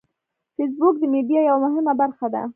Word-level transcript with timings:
فېسبوک 0.55 0.95
د 0.99 1.03
میډیا 1.13 1.41
یوه 1.49 1.59
مهمه 1.65 1.93
برخه 2.01 2.27
ده 2.33 2.41